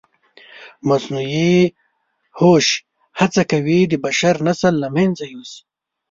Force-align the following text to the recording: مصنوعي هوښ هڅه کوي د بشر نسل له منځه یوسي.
مصنوعي 0.89 1.55
هوښ 2.39 2.67
هڅه 3.19 3.41
کوي 3.51 3.79
د 3.87 3.93
بشر 4.05 4.35
نسل 4.47 4.73
له 4.83 4.89
منځه 4.95 5.23
یوسي. 5.33 5.61